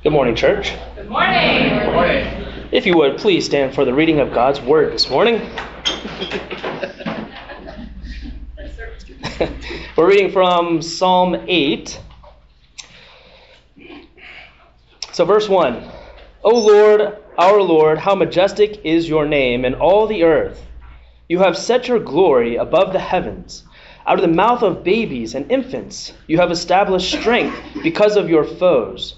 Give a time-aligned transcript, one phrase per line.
[0.00, 0.74] Good morning, church.
[0.94, 1.76] Good morning.
[1.76, 2.68] Good morning.
[2.70, 5.40] If you would, please stand for the reading of God's Word this morning.
[9.96, 12.00] We're reading from Psalm 8.
[15.10, 15.90] So, verse 1
[16.44, 20.64] O Lord, our Lord, how majestic is your name in all the earth.
[21.28, 23.64] You have set your glory above the heavens.
[24.06, 28.44] Out of the mouth of babies and infants, you have established strength because of your
[28.44, 29.17] foes,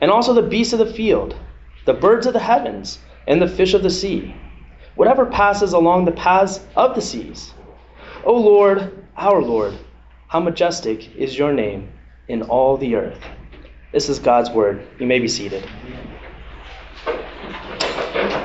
[0.00, 1.34] and also the beasts of the field,
[1.84, 4.34] the birds of the heavens, and the fish of the sea,
[4.94, 7.52] whatever passes along the paths of the seas.
[8.24, 9.78] O Lord, our Lord,
[10.28, 11.92] how majestic is your name
[12.28, 13.20] in all the earth.
[13.92, 14.86] This is God's word.
[14.98, 15.68] You may be seated.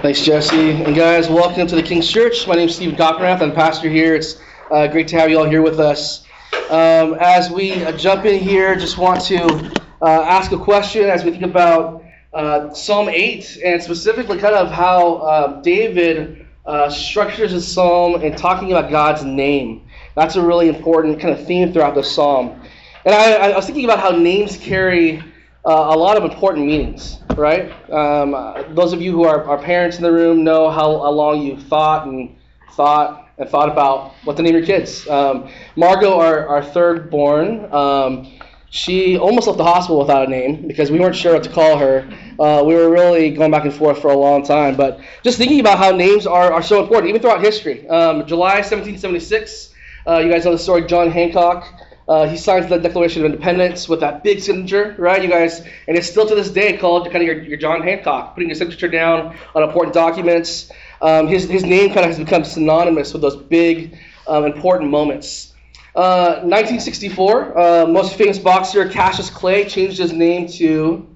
[0.01, 0.72] Thanks, Jesse.
[0.72, 2.47] And guys, welcome to the King's Church.
[2.47, 3.41] My name is Stephen Coppenrath.
[3.41, 4.16] I'm pastor here.
[4.16, 4.39] It's
[4.72, 6.25] uh, great to have you all here with us.
[6.69, 11.23] Um, as we uh, jump in here, just want to uh, ask a question as
[11.23, 17.51] we think about uh, Psalm 8 and specifically kind of how uh, David uh, structures
[17.51, 19.88] his psalm and talking about God's name.
[20.16, 22.61] That's a really important kind of theme throughout the psalm.
[23.05, 25.23] And I, I was thinking about how names carry
[25.63, 27.71] a lot of important meanings right?
[27.91, 31.41] Um, those of you who are, are parents in the room know how, how long
[31.41, 32.35] you thought and
[32.71, 35.07] thought and thought about what to name your kids.
[35.09, 38.31] Um, Margot, our, our third born, um,
[38.69, 41.77] she almost left the hospital without a name because we weren't sure what to call
[41.77, 42.08] her.
[42.39, 44.75] Uh, we were really going back and forth for a long time.
[44.75, 47.88] But just thinking about how names are, are so important, even throughout history.
[47.88, 49.73] Um, July 1776,
[50.07, 51.67] uh, you guys know the story, of John Hancock.
[52.07, 55.23] Uh, he signs the Declaration of Independence with that big signature, right?
[55.23, 58.35] You guys, and it's still to this day called kind of your, your John Hancock,
[58.35, 60.72] putting your signature down on important documents.
[61.01, 63.97] Um, his, his name kind of has become synonymous with those big,
[64.28, 65.54] um, important moments.
[65.95, 71.07] Uh, 1964, uh, most famous boxer Cassius Clay changed his name to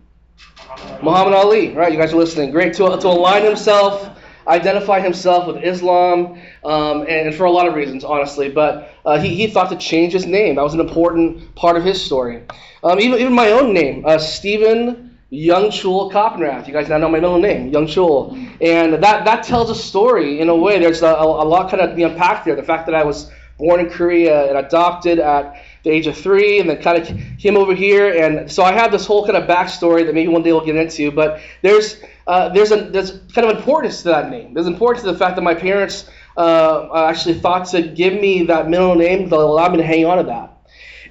[1.01, 1.91] Muhammad Ali, right?
[1.91, 2.51] You guys are listening.
[2.51, 4.09] Great to, to align himself
[4.50, 8.50] identify himself with Islam, um, and, for a lot of reasons, honestly.
[8.50, 10.56] But uh, he, he thought to change his name.
[10.56, 12.44] That was an important part of his story.
[12.84, 16.67] Um, even, even my own name, uh, Stephen Young Chul Coppenrath.
[16.67, 18.34] You guys now know my middle name, Young Chul.
[18.61, 20.79] And that, that tells a story in a way.
[20.79, 22.56] There's a, a, a lot kind of the unpacked there.
[22.56, 23.29] The fact that I was
[23.59, 27.56] born in Korea and adopted at the age of three, and then kind of came
[27.56, 28.24] over here.
[28.24, 30.75] And so I have this whole kind of backstory that maybe one day we'll get
[30.75, 31.12] into.
[31.12, 34.53] But there's uh, there's a there's kind of importance to that name.
[34.53, 38.70] There's importance to the fact that my parents uh, actually thought to give me that
[38.70, 40.56] middle name that allowed me to hang on to that.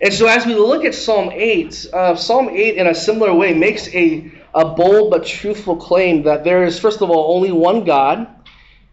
[0.00, 3.52] And so as we look at Psalm 8, uh, Psalm 8 in a similar way
[3.52, 7.84] makes a, a bold but truthful claim that there is, first of all, only one
[7.84, 8.28] God,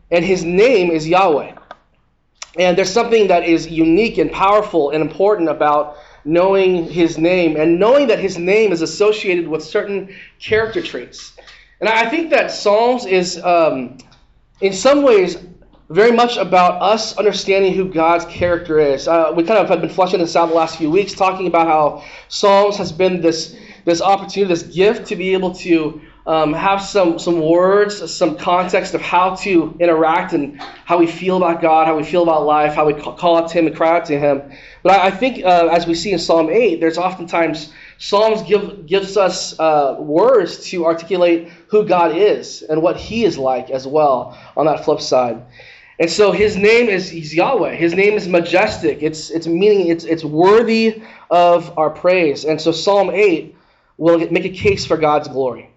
[0.09, 1.53] and his name is Yahweh.
[2.57, 7.79] And there's something that is unique and powerful and important about knowing his name and
[7.79, 11.33] knowing that his name is associated with certain character traits.
[11.79, 13.97] And I think that Psalms is, um,
[14.61, 15.37] in some ways,
[15.89, 19.07] very much about us understanding who God's character is.
[19.07, 21.67] Uh, we kind of have been fleshing this out the last few weeks, talking about
[21.67, 26.81] how Psalms has been this this opportunity, this gift to be able to um, have
[26.81, 31.85] some some words, some context of how to interact and how we feel about God,
[31.87, 34.17] how we feel about life, how we call out to Him and cry out to
[34.17, 34.51] Him.
[34.81, 38.87] But I, I think, uh, as we see in Psalm eight, there's oftentimes Psalms give
[38.87, 43.85] gives us uh, words to articulate who God is and what He is like as
[43.85, 44.37] well.
[44.57, 45.43] On that flip side.
[45.97, 47.75] And so his name is Yahweh.
[47.75, 49.01] His name is majestic.
[49.01, 52.43] It's it's meaning it's it's worthy of our praise.
[52.43, 53.55] And so Psalm 8
[53.97, 55.69] will make a case for God's glory.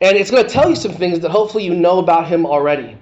[0.00, 2.96] And it's going to tell you some things that hopefully you know about him already.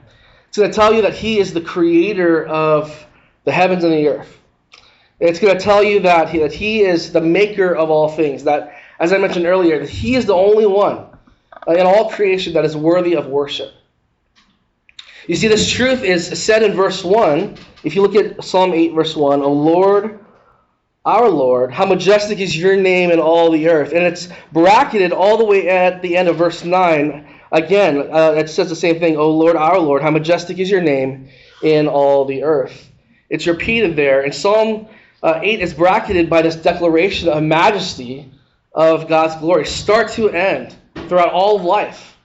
[0.48, 3.06] It's going to tell you that he is the creator of
[3.44, 4.38] the heavens and the earth.
[5.20, 8.44] It's going to tell you that he, that he is the maker of all things.
[8.44, 11.06] That, as I mentioned earlier, that he is the only one
[11.69, 13.72] in all creation that is worthy of worship.
[15.26, 17.56] You see, this truth is said in verse 1.
[17.82, 20.25] If you look at Psalm 8, verse 1, O Lord,
[21.06, 23.92] our Lord, how majestic is your name in all the earth.
[23.92, 27.26] And it's bracketed all the way at the end of verse 9.
[27.52, 30.82] Again, uh, it says the same thing, O Lord, our Lord, how majestic is your
[30.82, 31.28] name
[31.62, 32.90] in all the earth.
[33.30, 34.22] It's repeated there.
[34.22, 34.88] And Psalm
[35.22, 38.30] uh, 8 is bracketed by this declaration of majesty
[38.74, 40.74] of God's glory, start to end,
[41.08, 42.16] throughout all of life.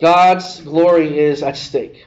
[0.00, 2.06] God's glory is at stake.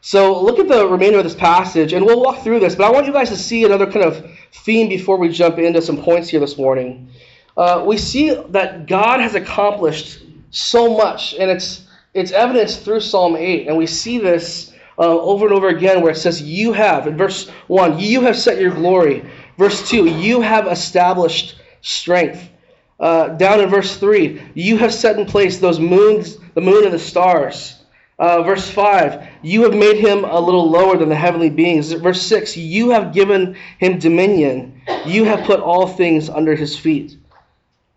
[0.00, 2.90] So look at the remainder of this passage, and we'll walk through this, but I
[2.90, 6.28] want you guys to see another kind of theme before we jump into some points
[6.28, 7.10] here this morning.
[7.56, 13.36] Uh, we see that God has accomplished so much, and it's it's evidenced through Psalm
[13.36, 17.06] 8, and we see this uh, over and over again where it says, You have,
[17.06, 19.28] in verse 1, you have set your glory.
[19.58, 22.48] Verse 2, you have established strength.
[22.98, 26.94] Uh, down in verse 3, you have set in place those moons, the moon and
[26.94, 27.75] the stars.
[28.18, 31.92] Uh, verse 5, you have made him a little lower than the heavenly beings.
[31.92, 34.80] Verse 6, you have given him dominion.
[35.04, 37.18] You have put all things under his feet.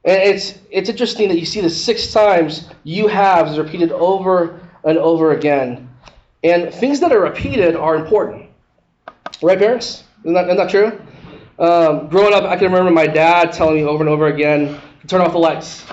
[0.03, 4.59] And it's, it's interesting that you see this six times, you have is repeated over
[4.83, 5.89] and over again.
[6.43, 8.49] And things that are repeated are important.
[9.41, 10.03] Right, parents?
[10.23, 11.01] Isn't that, isn't that true?
[11.59, 15.21] Um, growing up, I can remember my dad telling me over and over again, turn
[15.21, 15.85] off the lights.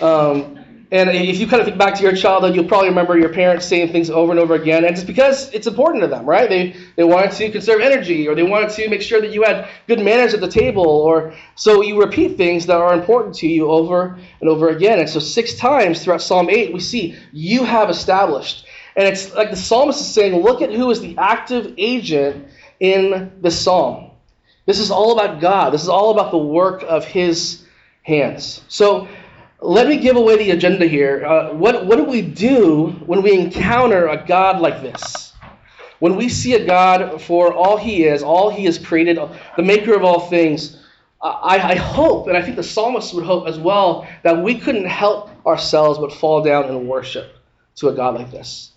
[0.00, 0.58] Um,
[0.92, 3.66] and if you kind of think back to your childhood, you'll probably remember your parents
[3.66, 4.84] saying things over and over again.
[4.84, 6.48] And it's because it's important to them, right?
[6.48, 9.68] They, they wanted to conserve energy, or they wanted to make sure that you had
[9.88, 10.86] good manners at the table.
[10.86, 15.00] Or so you repeat things that are important to you over and over again.
[15.00, 18.66] And so six times throughout Psalm 8, we see you have established.
[18.94, 22.46] And it's like the psalmist is saying, look at who is the active agent
[22.78, 24.12] in the psalm.
[24.66, 25.72] This is all about God.
[25.72, 27.64] This is all about the work of his
[28.02, 28.62] hands.
[28.68, 29.08] So
[29.60, 31.24] let me give away the agenda here.
[31.24, 35.32] Uh, what, what do we do when we encounter a God like this?
[35.98, 39.18] When we see a God for all he is, all he has created,
[39.56, 40.78] the maker of all things,
[41.22, 44.84] I, I hope, and I think the psalmist would hope as well, that we couldn't
[44.84, 47.36] help ourselves but fall down and worship
[47.76, 48.72] to a God like this.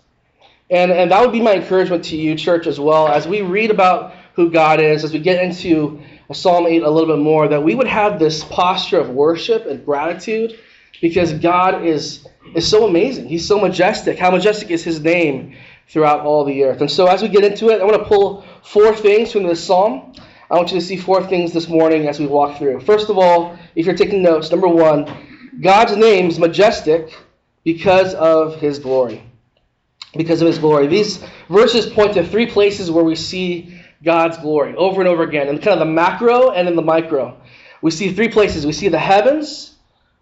[0.70, 3.70] And, and that would be my encouragement to you, church, as well, as we read
[3.70, 6.00] about who God is, as we get into
[6.32, 9.84] Psalm 8 a little bit more, that we would have this posture of worship and
[9.84, 10.58] gratitude
[11.00, 13.28] because God is, is so amazing.
[13.28, 14.18] He's so majestic.
[14.18, 15.56] How majestic is his name
[15.88, 16.80] throughout all the earth.
[16.80, 19.64] And so as we get into it, I want to pull four things from this
[19.64, 20.14] psalm.
[20.50, 22.80] I want you to see four things this morning as we walk through.
[22.80, 25.08] First of all, if you're taking notes, number one,
[25.60, 27.12] God's name is majestic
[27.64, 29.22] because of his glory.
[30.16, 30.86] Because of his glory.
[30.86, 35.48] These verses point to three places where we see God's glory over and over again,
[35.48, 37.40] in kind of the macro and in the micro.
[37.82, 38.66] We see three places.
[38.66, 39.74] We see the heavens,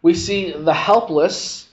[0.02, 1.68] we see the helpless,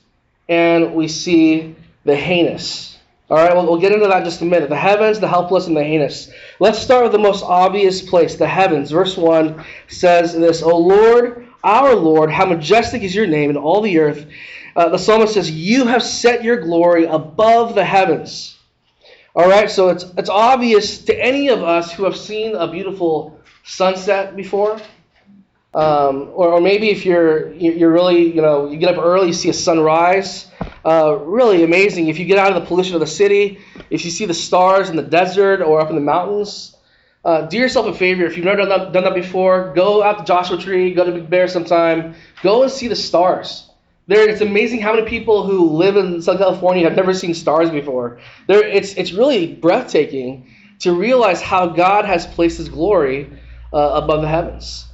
[0.50, 2.98] and we see the heinous.
[3.30, 4.70] All right, well, we'll get into that in just a minute.
[4.70, 6.30] The heavens, the helpless, and the heinous.
[6.60, 8.92] Let's start with the most obvious place, the heavens.
[8.92, 13.82] Verse 1 says this O Lord, our Lord, how majestic is your name in all
[13.82, 14.28] the earth.
[14.76, 18.58] Uh, the psalmist says, You have set your glory above the heavens.
[19.34, 23.40] All right, so it's, it's obvious to any of us who have seen a beautiful
[23.64, 24.80] sunset before
[25.76, 29.34] um, or, or, maybe if you're you're really you know you get up early, you
[29.34, 30.48] see a sunrise,
[30.86, 32.08] uh, really amazing.
[32.08, 34.90] If you get out of the pollution of the city, if you see the stars
[34.90, 36.78] in the desert or up in the mountains,
[37.26, 38.24] uh, do yourself a favor.
[38.24, 41.12] If you've never done that, done that before, go out to Joshua Tree, go to
[41.12, 43.70] Big Bear sometime, go and see the stars.
[44.08, 47.70] There, it's amazing how many people who live in Southern California have never seen stars
[47.70, 48.20] before.
[48.48, 53.30] There, it's it's really breathtaking to realize how God has placed His glory
[53.74, 54.85] uh, above the heavens.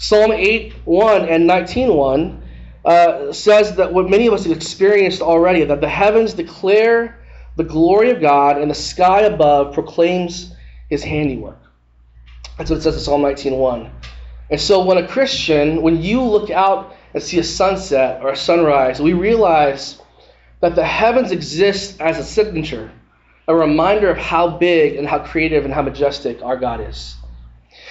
[0.00, 2.42] Psalm 8 1 and 19 1
[2.84, 7.18] uh, says that what many of us have experienced already that the heavens declare
[7.56, 10.54] the glory of God and the sky above proclaims
[10.88, 11.58] his handiwork.
[12.56, 13.90] That's what it says in Psalm 19:1.
[14.50, 18.36] And so when a Christian, when you look out and see a sunset or a
[18.36, 20.00] sunrise, we realize
[20.60, 22.90] that the heavens exist as a signature,
[23.48, 27.16] a reminder of how big and how creative and how majestic our God is.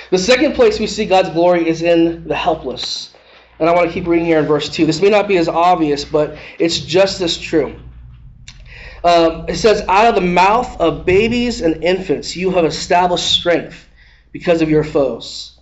[0.10, 3.14] The second place we see God's glory is in the helpless.
[3.60, 4.86] And I want to keep reading here in verse 2.
[4.86, 7.76] This may not be as obvious, but it's just as true.
[9.04, 13.88] Um, it says, Out of the mouth of babies and infants you have established strength
[14.32, 15.60] because of your foes.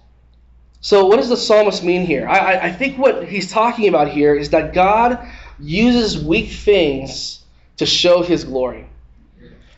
[0.81, 2.27] So, what does the psalmist mean here?
[2.27, 5.27] I, I think what he's talking about here is that God
[5.59, 7.43] uses weak things
[7.77, 8.87] to show his glory.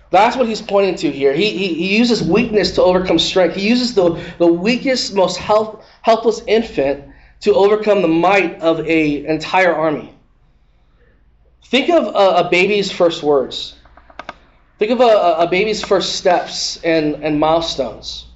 [0.10, 1.34] That's what he's pointing to here.
[1.34, 3.56] He, he, he uses weakness to overcome strength.
[3.56, 7.06] He uses the, the weakest, most help, helpless infant
[7.42, 10.14] to overcome the might of an entire army.
[11.66, 13.76] Think of a, a baby's first words.
[14.80, 18.28] Think of a, a baby's first steps and, and milestones.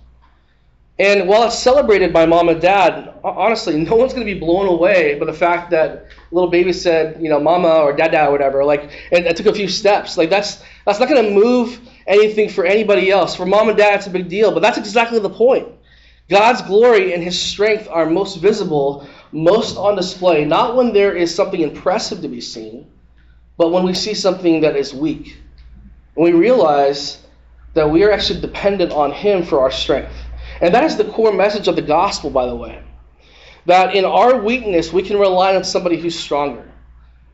[1.01, 4.67] And while it's celebrated by mom and dad, honestly, no one's going to be blown
[4.67, 8.63] away by the fact that little baby said, you know, mama or dada or whatever,
[8.63, 10.15] like, and, and took a few steps.
[10.15, 13.35] Like, that's, that's not going to move anything for anybody else.
[13.35, 15.69] For mom and dad, it's a big deal, but that's exactly the point.
[16.29, 21.33] God's glory and his strength are most visible most on display not when there is
[21.33, 22.85] something impressive to be seen,
[23.57, 25.37] but when we see something that is weak.
[26.15, 27.25] And we realize
[27.73, 30.13] that we are actually dependent on Him for our strength.
[30.61, 32.81] And that is the core message of the gospel, by the way.
[33.65, 36.71] That in our weakness, we can rely on somebody who's stronger.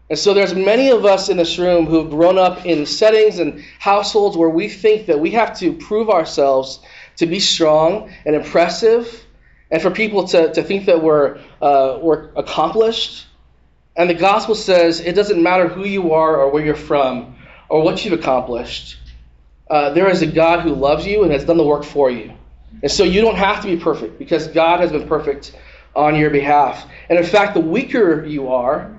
[0.10, 3.64] And so there's many of us in this room who've grown up in settings and
[3.80, 6.80] households where we think that we have to prove ourselves
[7.18, 9.26] to be strong and impressive
[9.70, 13.26] and for people to, to think that we're, uh, we're accomplished.
[13.98, 17.36] And the gospel says it doesn't matter who you are or where you're from
[17.68, 18.98] or what you've accomplished.
[19.70, 22.34] Uh, there is a God who loves you and has done the work for you.
[22.82, 25.56] And so you don't have to be perfect because God has been perfect
[25.96, 26.86] on your behalf.
[27.10, 28.96] And in fact, the weaker you are,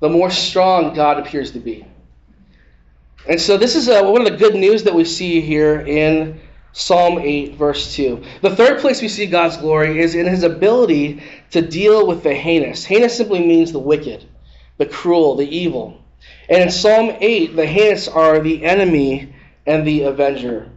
[0.00, 1.86] the more strong God appears to be.
[3.28, 6.40] And so this is uh, one of the good news that we see here in
[6.72, 8.22] Psalm 8, verse 2.
[8.42, 12.34] The third place we see God's glory is in his ability to deal with the
[12.34, 12.84] heinous.
[12.84, 14.24] Heinous simply means the wicked,
[14.76, 16.04] the cruel, the evil.
[16.48, 19.34] And in Psalm 8, the heinous are the enemy
[19.66, 20.70] and the avenger.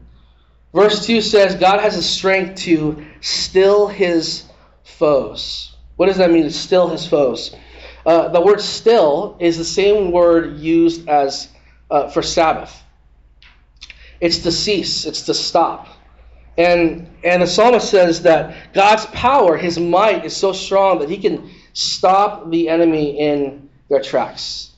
[0.73, 4.43] Verse 2 says, God has the strength to still his
[4.83, 5.75] foes.
[5.95, 7.55] What does that mean, to still his foes?
[8.05, 11.49] Uh, the word still is the same word used as
[11.89, 12.81] uh, for Sabbath.
[14.21, 15.87] It's to cease, it's to stop.
[16.57, 21.17] And, and the psalmist says that God's power, his might, is so strong that he
[21.17, 24.71] can stop the enemy in their tracks.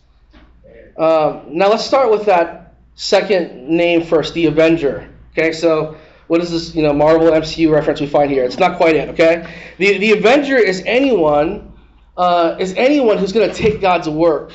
[0.98, 5.11] Uh, now let's start with that second name first, the Avenger.
[5.31, 5.97] Okay, so
[6.27, 8.43] what is this, you know, Marvel MCU reference we find here?
[8.43, 9.53] It's not quite it, okay?
[9.77, 11.73] The, the Avenger is anyone,
[12.17, 14.51] uh, is anyone who's going to take God's work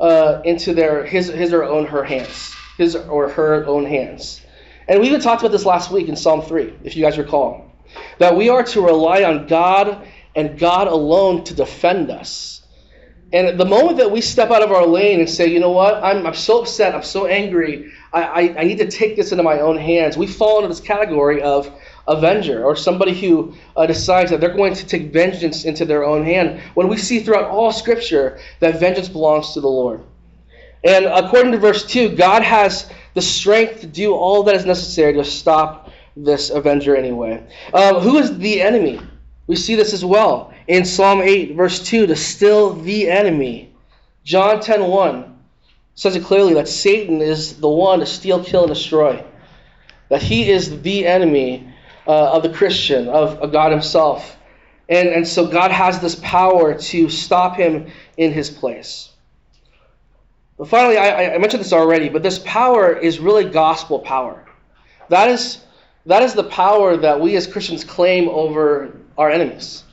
[0.00, 4.40] uh, into their, his, his or own her hands, his or her own hands.
[4.88, 7.70] And we even talked about this last week in Psalm 3, if you guys recall,
[8.18, 12.59] that we are to rely on God and God alone to defend us.
[13.32, 16.02] And the moment that we step out of our lane and say, you know what,
[16.02, 19.44] I'm, I'm so upset, I'm so angry, I, I, I need to take this into
[19.44, 21.70] my own hands, we fall into this category of
[22.08, 26.24] avenger or somebody who uh, decides that they're going to take vengeance into their own
[26.24, 26.60] hand.
[26.74, 30.02] When we see throughout all Scripture that vengeance belongs to the Lord.
[30.82, 35.12] And according to verse 2, God has the strength to do all that is necessary
[35.12, 37.46] to stop this avenger anyway.
[37.72, 39.00] Um, who is the enemy?
[39.50, 43.74] We see this as well in Psalm 8, verse 2, to still the enemy.
[44.22, 45.38] John 10 1
[45.96, 49.24] says it clearly that Satan is the one to steal, kill, and destroy.
[50.08, 51.68] That he is the enemy
[52.06, 54.36] uh, of the Christian, of, of God himself.
[54.88, 59.10] And, and so God has this power to stop him in his place.
[60.58, 64.46] But finally, I, I mentioned this already, but this power is really gospel power.
[65.08, 65.58] That is,
[66.06, 69.84] that is the power that we as Christians claim over our enemies.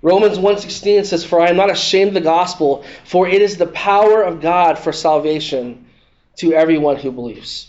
[0.00, 3.66] Romans 1:16 says, "For I am not ashamed of the gospel, for it is the
[3.66, 5.84] power of God for salvation
[6.38, 7.68] to everyone who believes."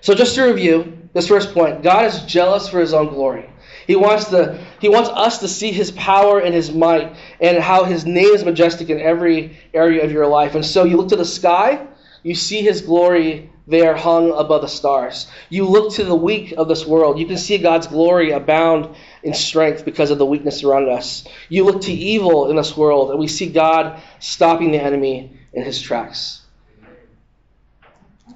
[0.00, 3.44] So just to review this first point, God is jealous for his own glory.
[3.86, 7.84] He wants the he wants us to see his power and his might and how
[7.84, 10.54] his name is majestic in every area of your life.
[10.54, 11.80] And so you look to the sky,
[12.22, 15.26] you see his glory there hung above the stars.
[15.50, 19.34] You look to the weak of this world, you can see God's glory abound in
[19.34, 21.24] strength because of the weakness around us.
[21.48, 25.62] You look to evil in this world, and we see God stopping the enemy in
[25.62, 26.42] his tracks.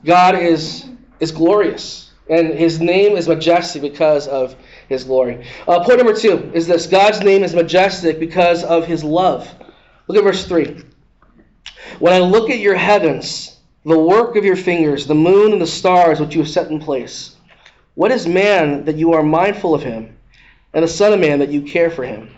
[0.04, 0.84] God is,
[1.18, 4.54] is glorious, and his name is majestic because of
[4.88, 5.46] his glory.
[5.66, 9.48] Uh, point number two is this God's name is majestic because of his love.
[10.08, 10.82] Look at verse 3.
[11.98, 15.66] When I look at your heavens, the work of your fingers, the moon and the
[15.66, 17.36] stars which you have set in place,
[17.94, 20.16] what is man that you are mindful of him?
[20.74, 22.30] and the Son of Man that you care for him.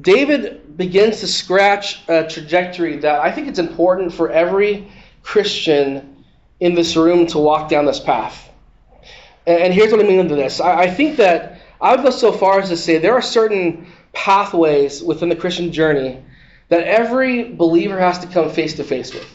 [0.00, 4.90] David begins to scratch a trajectory that I think it's important for every
[5.22, 6.24] Christian
[6.60, 8.48] in this room to walk down this path.
[9.46, 10.60] And here's what I mean into this.
[10.60, 15.02] I think that I would go so far as to say there are certain pathways
[15.02, 16.22] within the Christian journey
[16.68, 19.26] that every believer has to come face to face with.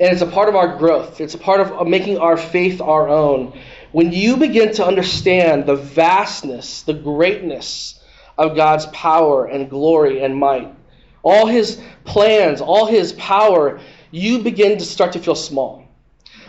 [0.00, 1.20] And it's a part of our growth.
[1.20, 3.58] It's a part of making our faith our own.
[3.92, 8.00] When you begin to understand the vastness, the greatness
[8.38, 10.74] of God's power and glory and might,
[11.22, 13.80] all his plans, all his power,
[14.10, 15.82] you begin to start to feel small.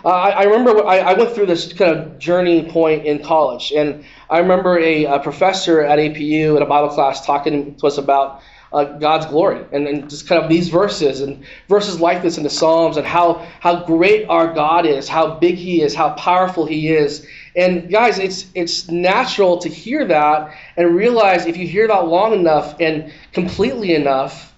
[0.06, 3.72] Uh, I, I, remember I, I, went through this kind of journey point in college,
[3.72, 7.98] and I remember a, a, professor at APU in a Bible class talking to us
[7.98, 8.42] about
[8.74, 12.50] uh, God's glory and, just kind of these verses and verses like this in the
[12.50, 16.90] Psalms and how, how great our God is, how big He is, how powerful He
[16.90, 17.26] is.
[17.56, 22.34] And guys, it's, it's natural to hear that and realize if you hear that long
[22.34, 24.54] enough and completely enough,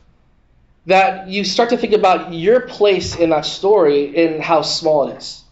[0.86, 5.18] that you start to think about your place in that story and how small it
[5.18, 5.44] is.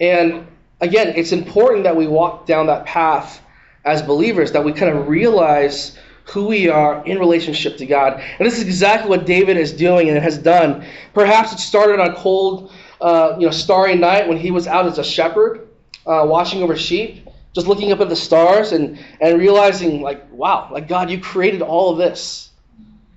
[0.00, 0.46] And
[0.80, 3.42] again, it's important that we walk down that path
[3.84, 8.20] as believers, that we kind of realize who we are in relationship to God.
[8.38, 10.86] And this is exactly what David is doing and has done.
[11.12, 14.86] Perhaps it started on a cold, uh, you know, starry night when he was out
[14.86, 15.68] as a shepherd,
[16.06, 20.68] uh, watching over sheep, just looking up at the stars and, and realizing, like, wow,
[20.72, 22.50] like God, you created all of this.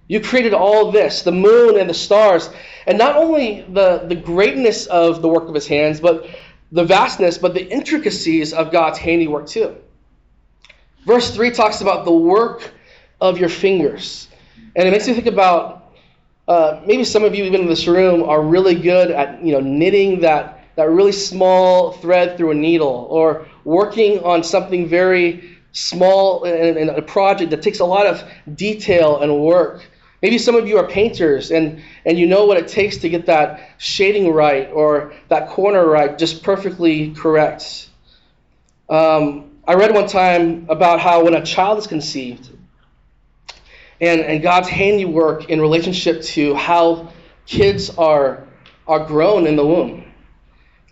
[0.08, 2.50] You created all this, the moon and the stars.
[2.86, 6.30] And not only the, the greatness of the work of his hands, but
[6.72, 9.76] the vastness, but the intricacies of God's handiwork too.
[11.06, 12.72] Verse 3 talks about the work
[13.20, 14.28] of your fingers.
[14.76, 15.94] And it makes me think about
[16.48, 19.60] uh, maybe some of you, even in this room, are really good at you know
[19.60, 26.44] knitting that, that really small thread through a needle or working on something very small
[26.46, 28.24] in a project that takes a lot of
[28.56, 29.86] detail and work.
[30.22, 33.28] Maybe some of you are painters and, and you know what it takes to get
[33.28, 37.90] that shading right or that corner right, just perfectly correct.
[38.90, 42.50] Um, I read one time about how when a child is conceived,
[44.00, 47.12] and, and God's handiwork in relationship to how
[47.46, 48.44] kids are,
[48.88, 50.04] are grown in the womb.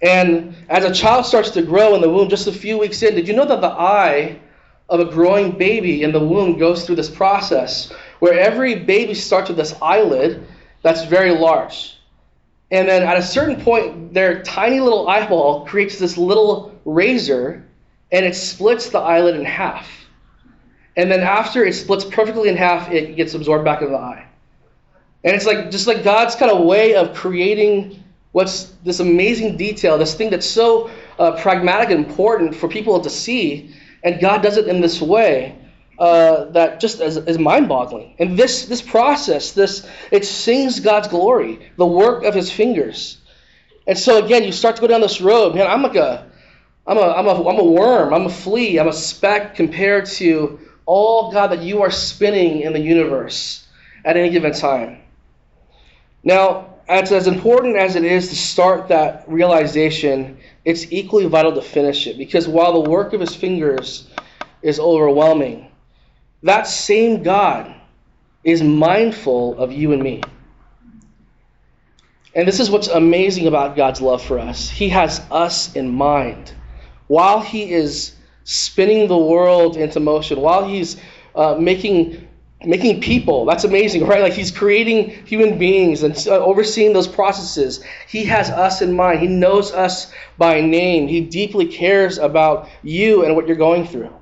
[0.01, 3.15] And as a child starts to grow in the womb, just a few weeks in,
[3.15, 4.39] did you know that the eye
[4.89, 9.49] of a growing baby in the womb goes through this process where every baby starts
[9.49, 10.45] with this eyelid
[10.81, 11.97] that's very large.
[12.69, 17.65] And then at a certain point, their tiny little eyeball creates this little razor
[18.11, 19.89] and it splits the eyelid in half.
[20.97, 24.27] And then after it splits perfectly in half, it gets absorbed back into the eye.
[25.23, 29.97] And it's like just like God's kind of way of creating what's this amazing detail,
[29.97, 33.73] this thing that's so uh, pragmatic and important for people to see.
[34.03, 35.57] And God does it in this way
[35.97, 38.15] uh, that just is, is mind-boggling.
[38.19, 43.17] And this this process, this it sings God's glory, the work of His fingers.
[43.87, 45.55] And so again, you start to go down this road.
[45.55, 46.29] Man, I'm like a
[46.87, 48.13] I'm a, I'm a, I'm a worm.
[48.13, 48.79] I'm a flea.
[48.79, 53.67] I'm a speck compared to all, God, that you are spinning in the universe
[54.03, 54.99] at any given time.
[56.23, 61.61] Now, it's as important as it is to start that realization, it's equally vital to
[61.61, 62.17] finish it.
[62.17, 64.07] Because while the work of his fingers
[64.61, 65.71] is overwhelming,
[66.43, 67.73] that same God
[68.43, 70.21] is mindful of you and me.
[72.35, 74.69] And this is what's amazing about God's love for us.
[74.69, 76.53] He has us in mind.
[77.07, 78.13] While He is
[78.45, 80.95] spinning the world into motion, while he's
[81.35, 82.25] uh, making
[82.63, 83.45] making people.
[83.45, 84.21] That's amazing, right?
[84.21, 87.83] Like he's creating human beings and uh, overseeing those processes.
[88.07, 89.19] He has us in mind.
[89.19, 91.07] He knows us by name.
[91.07, 94.13] He deeply cares about you and what you're going through.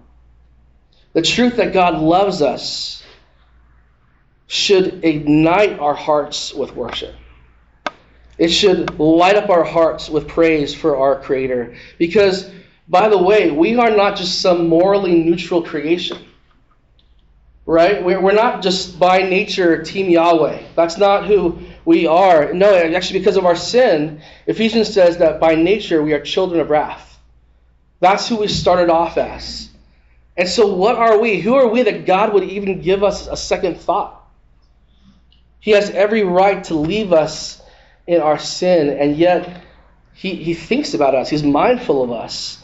[1.14, 3.04] The truth that God loves us
[4.48, 7.16] should ignite our hearts with worship.
[8.38, 12.52] It should light up our hearts with praise for our Creator because
[12.94, 16.20] by the way, we are not just some morally neutral creation.
[17.66, 18.06] Right?
[18.06, 20.62] We're not just by nature Team Yahweh.
[20.76, 22.54] That's not who we are.
[22.54, 26.70] No, actually, because of our sin, Ephesians says that by nature we are children of
[26.70, 27.18] wrath.
[28.00, 29.70] That's who we started off as.
[30.38, 31.40] And so, what are we?
[31.40, 34.24] Who are we that God would even give us a second thought?
[35.60, 37.60] He has every right to leave us
[38.06, 39.64] in our sin, and yet
[40.14, 41.28] he, he thinks about us.
[41.28, 42.63] He's mindful of us.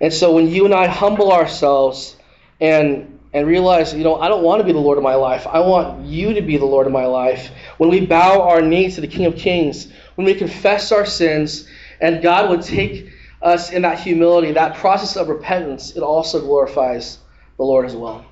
[0.00, 2.16] And so when you and I humble ourselves
[2.60, 5.46] and and realize, you know, I don't want to be the Lord of my life.
[5.46, 7.50] I want you to be the Lord of my life.
[7.76, 11.68] When we bow our knees to the King of Kings, when we confess our sins,
[12.00, 13.10] and God would take
[13.42, 17.18] us in that humility, that process of repentance, it also glorifies
[17.58, 18.24] the Lord as well.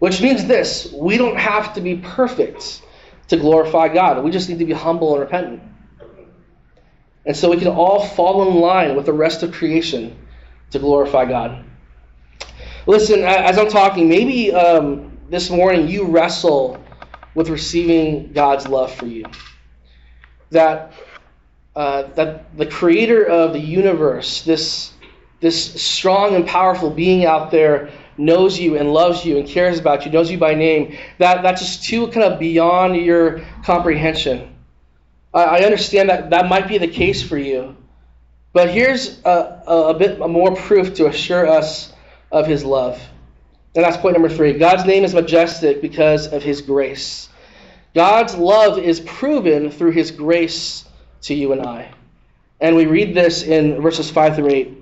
[0.00, 2.82] Which means this we don't have to be perfect
[3.28, 4.22] to glorify God.
[4.22, 5.62] We just need to be humble and repentant.
[7.24, 10.16] And so we can all fall in line with the rest of creation
[10.70, 11.64] to glorify God.
[12.86, 16.82] Listen, as I'm talking, maybe um, this morning you wrestle
[17.34, 19.24] with receiving God's love for you.
[20.50, 20.92] That,
[21.76, 24.92] uh, that the creator of the universe, this,
[25.40, 30.04] this strong and powerful being out there, knows you and loves you and cares about
[30.04, 34.56] you, knows you by name, that, that's just too kind of beyond your comprehension.
[35.32, 37.76] I, I understand that that might be the case for you.
[38.52, 41.92] But here's a, a, bit more proof to assure us
[42.32, 43.00] of his love.
[43.74, 44.54] And that's point number three.
[44.54, 47.28] God's name is majestic because of his grace.
[47.94, 50.84] God's love is proven through his grace
[51.22, 51.92] to you and I.
[52.60, 54.78] And we read this in verses 5 through 8.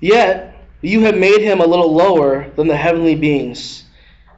[0.00, 3.84] Yet you have made him a little lower than the heavenly beings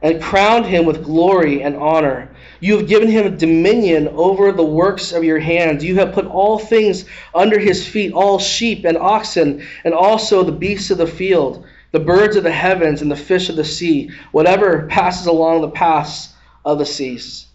[0.02, 2.31] and crowned him with glory and honor.
[2.62, 5.82] You have given him dominion over the works of your hands.
[5.82, 10.52] You have put all things under his feet, all sheep and oxen, and also the
[10.52, 14.12] beasts of the field, the birds of the heavens, and the fish of the sea,
[14.30, 17.46] whatever passes along the paths of the seas.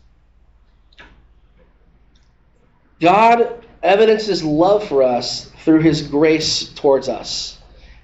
[2.99, 7.57] God evidences love for us through his grace towards us.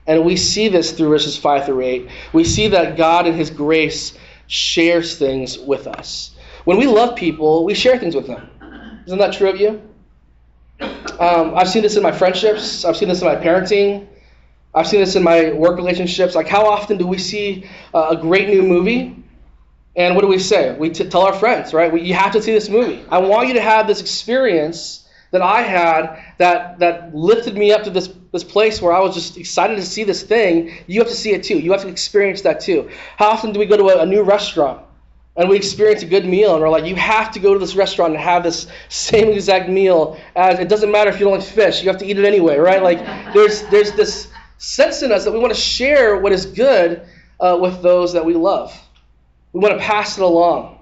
[0.08, 2.10] And we see this through verses 5 through 8.
[2.32, 6.33] We see that God in his grace shares things with us.
[6.66, 8.50] When we love people, we share things with them.
[9.06, 9.82] Isn't that true of you?
[11.20, 12.86] Um, I've seen this in my friendships.
[12.86, 14.08] I've seen this in my parenting.
[14.74, 16.36] I've seen this in my work relationships.
[16.36, 19.24] Like, how often do we see uh, a great new movie?
[19.96, 20.76] And what do we say?
[20.76, 21.92] We t- tell our friends, right?
[21.92, 23.04] We, you have to see this movie.
[23.10, 27.84] I want you to have this experience that I had that, that lifted me up
[27.84, 30.74] to this, this place where I was just excited to see this thing.
[30.88, 31.60] You have to see it too.
[31.60, 32.90] You have to experience that too.
[33.18, 34.84] How often do we go to a, a new restaurant?
[35.36, 37.76] And we experience a good meal and we're like you have to go to this
[37.76, 41.48] restaurant and have this same exact meal as it doesn't matter if you don't like
[41.48, 42.84] fish you have to eat it anyway right?
[42.84, 43.00] Like
[43.34, 47.06] there's there's this sense in us that we want to share what is good
[47.40, 48.74] uh, with those that we love.
[49.52, 50.80] We want to pass it along.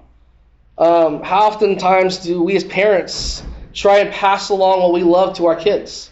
[0.78, 3.42] Um, how oftentimes do we as parents
[3.74, 6.10] try and pass along what we love to our kids?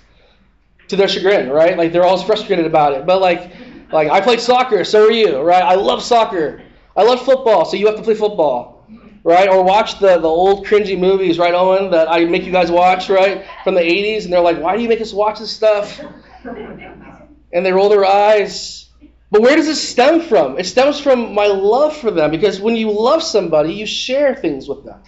[0.89, 1.79] To their chagrin right?
[1.79, 3.07] Like they're always frustrated about it.
[3.07, 3.53] But like
[3.93, 5.63] like i played soccer so are you right?
[5.63, 6.63] I love soccer
[6.97, 8.87] I love football, so you have to play football,
[9.23, 9.49] right?
[9.49, 13.09] Or watch the, the old cringy movies, right, Owen, that I make you guys watch,
[13.09, 16.01] right, from the 80s, and they're like, why do you make us watch this stuff?
[17.53, 18.89] And they roll their eyes.
[19.31, 20.59] But where does this stem from?
[20.59, 24.69] It stems from my love for them, because when you love somebody, you share things
[24.69, 25.01] with them.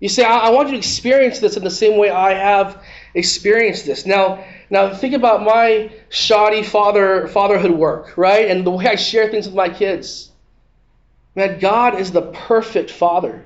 [0.00, 2.82] You say, I, I want you to experience this in the same way I have
[3.14, 4.06] experienced this.
[4.06, 8.48] Now, now think about my shoddy father fatherhood work, right?
[8.48, 10.27] And the way I share things with my kids.
[11.34, 13.44] Man, God is the perfect Father.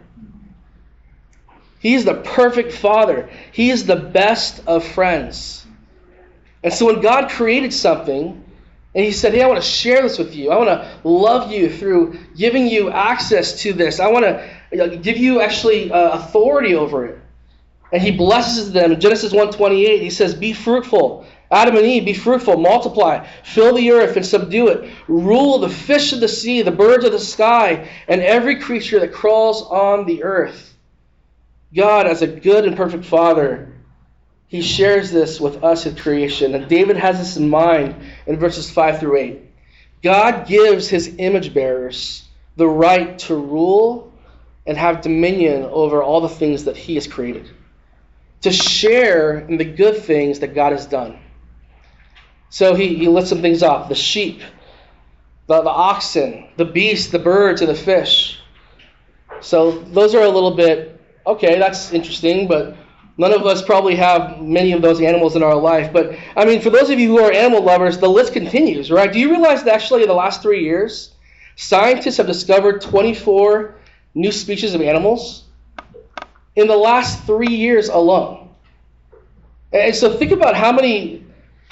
[1.79, 3.29] He is the perfect Father.
[3.51, 5.67] He is the best of friends.
[6.63, 8.45] And so when God created something,
[8.95, 10.51] and He said, Hey, I want to share this with you.
[10.51, 14.01] I want to love you through giving you access to this.
[14.01, 17.19] I want to give you actually uh, authority over it.
[17.93, 19.01] And He blesses them.
[19.01, 24.17] Genesis 1:28, He says, Be fruitful Adam and Eve, be fruitful, multiply, fill the earth
[24.17, 24.91] and subdue it.
[25.07, 29.13] Rule the fish of the sea, the birds of the sky, and every creature that
[29.13, 30.75] crawls on the earth.
[31.75, 33.71] God, as a good and perfect Father,
[34.49, 36.55] He shares this with us in creation.
[36.55, 39.43] And David has this in mind in verses 5 through 8.
[40.03, 44.11] God gives His image bearers the right to rule
[44.67, 47.51] and have dominion over all the things that He has created,
[48.41, 51.19] to share in the good things that God has done.
[52.53, 54.43] So he, he lists some things off the sheep,
[55.47, 58.39] the, the oxen, the beasts, the birds, and the fish.
[59.41, 62.77] So those are a little bit, okay, that's interesting, but
[63.17, 65.95] none of us probably have many of those animals in our life.
[65.95, 69.11] But I mean, for those of you who are animal lovers, the list continues, right?
[69.11, 71.15] Do you realize that actually in the last three years,
[71.57, 73.77] scientists have discovered 24
[74.15, 75.45] new species of animals
[76.55, 78.51] in the last three years alone?
[79.73, 81.22] And so think about how many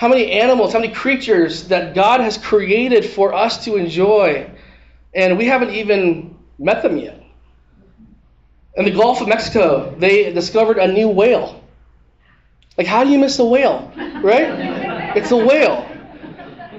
[0.00, 4.50] how many animals, how many creatures that God has created for us to enjoy,
[5.12, 7.22] and we haven't even met them yet.
[8.76, 11.62] In the Gulf of Mexico, they discovered a new whale.
[12.78, 15.16] Like, how do you miss a whale, right?
[15.18, 15.86] It's a whale.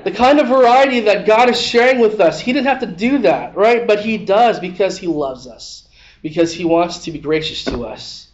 [0.03, 3.19] The kind of variety that God is sharing with us, He didn't have to do
[3.19, 3.85] that, right?
[3.85, 5.87] But He does because He loves us,
[6.23, 8.31] because He wants to be gracious to us.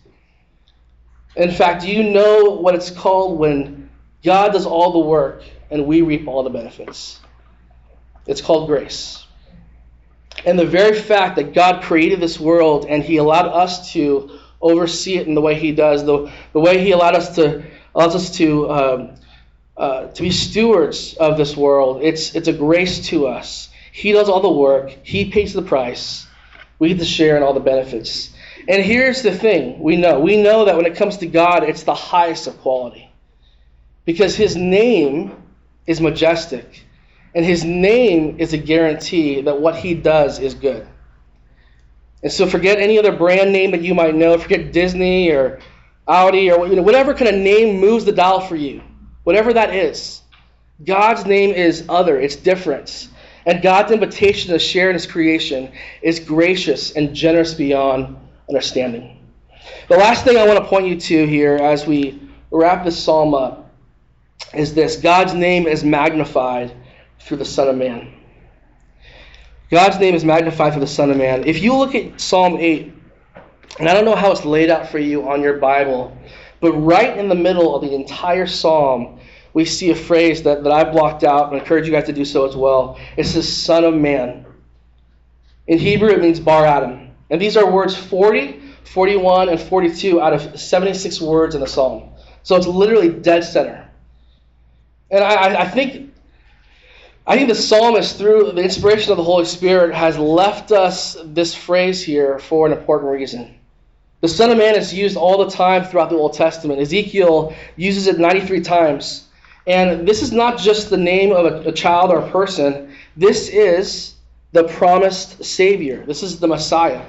[1.36, 3.77] In fact, do you know what it's called when
[4.24, 7.20] God does all the work and we reap all the benefits.
[8.26, 9.26] It's called grace.
[10.46, 15.18] And the very fact that God created this world and He allowed us to oversee
[15.18, 17.64] it in the way He does, the, the way He allowed us to
[17.96, 19.16] allows us to um,
[19.76, 23.70] uh, to be stewards of this world, it's it's a grace to us.
[23.92, 24.90] He does all the work.
[25.04, 26.28] He pays the price.
[26.80, 28.32] We get to share in all the benefits.
[28.68, 31.84] And here's the thing: we know we know that when it comes to God, it's
[31.84, 33.07] the highest of quality
[34.08, 35.36] because his name
[35.86, 36.86] is majestic
[37.36, 40.88] and his name is a guarantee that what he does is good.
[42.24, 45.60] And so forget any other brand name that you might know, forget Disney or
[46.08, 48.82] Audi or you know, whatever kind of name moves the dial for you,
[49.26, 50.22] whatever that is.
[50.86, 53.10] God's name is other, it's different.
[53.46, 58.16] And God's invitation to share in his creation is gracious and generous beyond
[58.48, 59.20] understanding.
[59.90, 63.34] The last thing I want to point you to here as we wrap this psalm
[63.34, 63.67] up
[64.54, 66.72] is this God's name is magnified
[67.20, 68.14] through the Son of Man.
[69.70, 71.46] God's name is magnified through the Son of Man.
[71.46, 72.94] If you look at Psalm 8,
[73.80, 76.18] and I don't know how it's laid out for you on your Bible,
[76.62, 79.20] but right in the middle of the entire psalm,
[79.54, 82.26] we see a phrase that, that I blocked out and encourage you guys to do
[82.26, 83.00] so as well.
[83.18, 84.46] It says, Son of Man.
[85.68, 87.12] In Hebrew, it means Bar Adam.
[87.30, 92.12] And these are words 40, 41, and 42 out of 76 words in the psalm.
[92.44, 93.87] So it's literally dead center.
[95.10, 96.14] And I, I think
[97.26, 101.54] I think the psalmist, through the inspiration of the Holy Spirit, has left us this
[101.54, 103.54] phrase here for an important reason.
[104.22, 106.80] The Son of Man is used all the time throughout the Old Testament.
[106.80, 109.28] Ezekiel uses it 93 times.
[109.68, 113.50] And this is not just the name of a, a child or a person, this
[113.50, 114.16] is
[114.54, 116.06] the promised Savior.
[116.06, 117.04] This is the Messiah.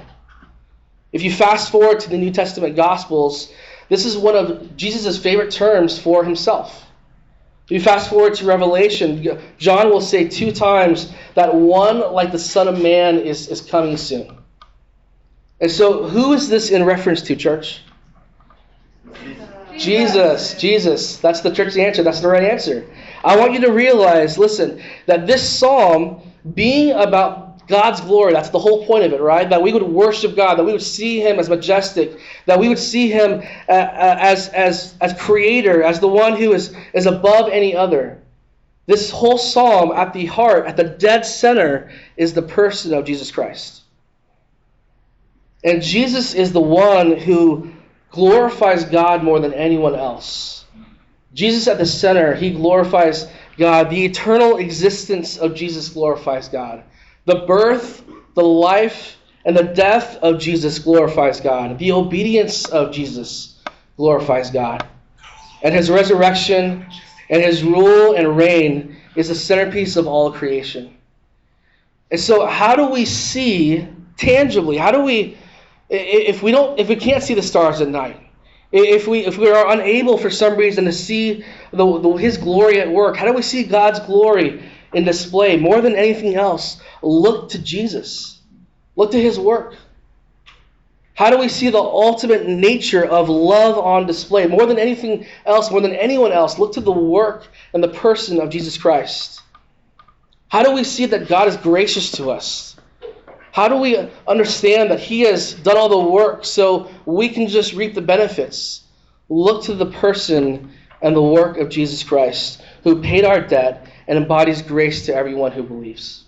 [1.13, 3.53] If you fast forward to the New Testament Gospels,
[3.87, 6.85] this is one of Jesus' favorite terms for himself.
[7.69, 12.39] If you fast forward to Revelation, John will say two times that one like the
[12.39, 14.35] Son of Man is, is coming soon.
[15.61, 17.81] And so, who is this in reference to, church?
[19.77, 20.55] Jesus.
[20.55, 21.17] Jesus.
[21.17, 22.01] That's the church's answer.
[22.01, 22.89] That's the right answer.
[23.23, 26.21] I want you to realize, listen, that this psalm,
[26.55, 28.33] being about God's glory.
[28.33, 29.47] That's the whole point of it, right?
[29.47, 32.79] That we would worship God, that we would see Him as majestic, that we would
[32.79, 37.49] see Him uh, uh, as, as, as creator, as the one who is, is above
[37.49, 38.21] any other.
[38.87, 43.31] This whole psalm, at the heart, at the dead center, is the person of Jesus
[43.31, 43.83] Christ.
[45.63, 47.71] And Jesus is the one who
[48.09, 50.65] glorifies God more than anyone else.
[51.35, 53.27] Jesus at the center, he glorifies
[53.57, 53.91] God.
[53.91, 56.83] The eternal existence of Jesus glorifies God.
[57.25, 58.03] The birth,
[58.35, 61.79] the life, and the death of Jesus glorifies God.
[61.79, 63.59] The obedience of Jesus
[63.97, 64.87] glorifies God.
[65.61, 66.85] And his resurrection
[67.29, 70.95] and his rule and reign is the centerpiece of all creation.
[72.11, 74.77] And so, how do we see tangibly?
[74.77, 75.37] How do we,
[75.89, 78.19] if we don't, if we can't see the stars at night,
[78.71, 82.79] if we if we are unable for some reason to see the, the, His glory
[82.79, 86.81] at work, how do we see God's glory in display more than anything else?
[87.01, 88.39] Look to Jesus.
[88.95, 89.75] Look to his work.
[91.13, 94.47] How do we see the ultimate nature of love on display?
[94.47, 98.39] More than anything else, more than anyone else, look to the work and the person
[98.39, 99.41] of Jesus Christ.
[100.47, 102.77] How do we see that God is gracious to us?
[103.51, 103.97] How do we
[104.27, 108.83] understand that He has done all the work so we can just reap the benefits?
[109.27, 110.71] Look to the person
[111.01, 115.51] and the work of Jesus Christ, who paid our debt and embodies grace to everyone
[115.51, 116.23] who believes.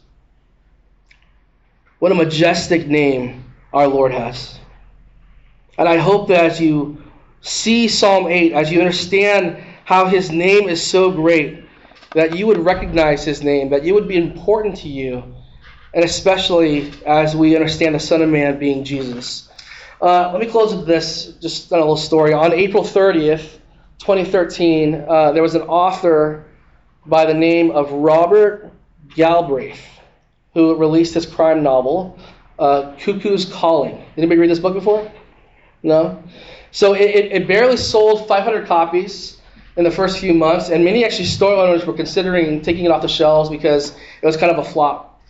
[1.97, 4.59] What a majestic name our Lord has.
[5.79, 7.01] And I hope that as you
[7.41, 11.65] see Psalm 8, as you understand how his name is so great,
[12.13, 15.23] that you would recognize his name, that it would be important to you,
[15.95, 19.49] and especially as we understand the Son of Man being Jesus.
[19.99, 22.31] Uh, let me close with this, just a little story.
[22.31, 23.57] On April 30th,
[23.97, 26.45] 2013, uh, there was an author
[27.05, 28.71] by the name of Robert
[29.15, 29.91] Galbraith
[30.53, 32.17] who released his crime novel,
[32.59, 34.03] uh, Cuckoo's Calling.
[34.17, 35.09] Anybody read this book before?
[35.81, 36.23] No?
[36.71, 39.37] So it, it, it, barely sold 500 copies
[39.77, 43.01] in the first few months, and many actually store owners were considering taking it off
[43.01, 45.21] the shelves because it was kind of a flop.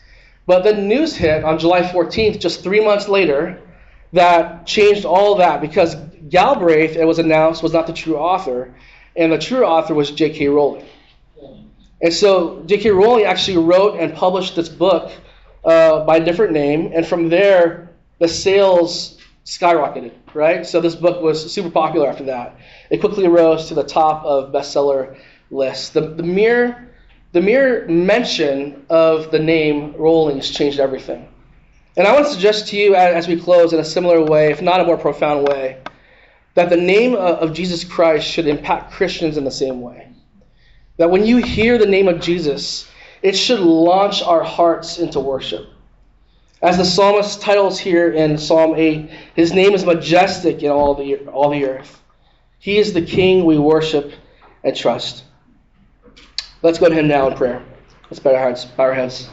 [0.47, 3.61] But the news hit on July 14th, just three months later,
[4.13, 5.95] that changed all that because
[6.29, 8.73] Galbraith, it was announced, was not the true author,
[9.15, 10.47] and the true author was J.K.
[10.47, 10.85] Rowling.
[12.01, 12.91] And so J.K.
[12.91, 15.11] Rowling actually wrote and published this book
[15.63, 20.65] uh, by a different name, and from there, the sales skyrocketed, right?
[20.65, 22.57] So this book was super popular after that.
[22.89, 25.17] It quickly rose to the top of bestseller
[25.49, 25.89] lists.
[25.89, 26.87] The, the mere
[27.33, 31.29] the mere mention of the name Rowling's changed everything.
[31.95, 34.61] And I want to suggest to you as we close in a similar way, if
[34.61, 35.77] not a more profound way,
[36.55, 40.10] that the name of Jesus Christ should impact Christians in the same way.
[41.01, 42.87] That when you hear the name of Jesus,
[43.23, 45.65] it should launch our hearts into worship.
[46.61, 51.25] As the psalmist titles here in Psalm 8, his name is majestic in all the,
[51.25, 52.03] all the earth.
[52.59, 54.13] He is the king we worship
[54.63, 55.23] and trust.
[56.61, 57.63] Let's go to him now in prayer.
[58.11, 58.65] Let's bow our hearts.
[58.65, 59.27] Bow our heads.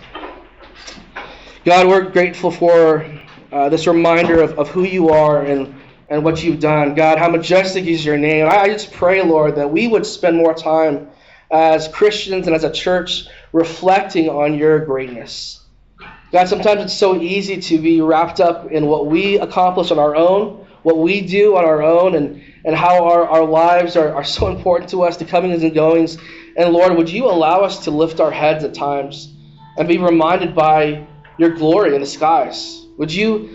[1.67, 3.05] God, we're grateful for
[3.53, 5.75] uh, this reminder of, of who you are and,
[6.09, 6.95] and what you've done.
[6.95, 8.47] God, how majestic is your name.
[8.47, 11.11] I, I just pray, Lord, that we would spend more time
[11.51, 15.61] as Christians and as a church reflecting on your greatness.
[16.31, 20.15] God, sometimes it's so easy to be wrapped up in what we accomplish on our
[20.15, 24.25] own, what we do on our own, and, and how our, our lives are, are
[24.25, 26.19] so important to us, the comings and goings.
[26.57, 29.33] And Lord, would you allow us to lift our heads at times
[29.79, 31.07] and be reminded by
[31.39, 32.85] your glory in the skies?
[32.99, 33.55] Would you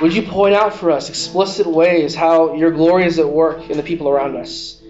[0.00, 3.76] would you point out for us explicit ways how your glory is at work in
[3.76, 4.80] the people around us,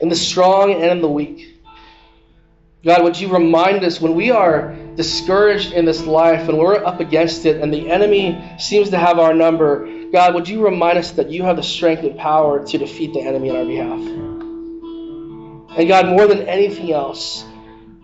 [0.00, 1.53] in the strong and in the weak?
[2.84, 7.00] God, would you remind us when we are discouraged in this life and we're up
[7.00, 11.12] against it and the enemy seems to have our number, God, would you remind us
[11.12, 14.00] that you have the strength and power to defeat the enemy on our behalf?
[15.78, 17.44] And God, more than anything else,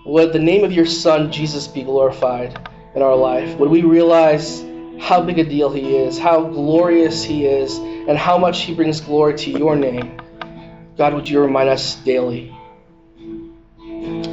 [0.07, 2.59] would the name of your Son, Jesus, be glorified
[2.95, 3.59] in our life?
[3.59, 4.65] Would we realize
[4.99, 9.03] how big a deal He is, how glorious He is, and how much He brings
[9.03, 10.19] glory to your name?
[10.97, 12.57] God, would you remind us daily?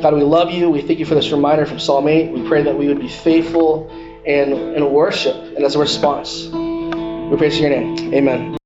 [0.01, 0.69] God, we love you.
[0.69, 2.31] We thank you for this reminder from Psalm 8.
[2.31, 3.89] We pray that we would be faithful
[4.25, 6.45] in, in worship and as a response.
[6.45, 8.13] We praise your name.
[8.13, 8.56] Amen.